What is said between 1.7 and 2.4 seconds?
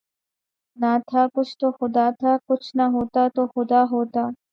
خدا تھا،